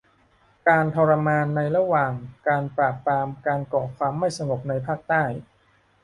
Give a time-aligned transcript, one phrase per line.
[0.69, 2.11] การทรมานในระหว่าง
[2.47, 5.23] การปราบปรามการก่อความไม่สงบในภาคใต้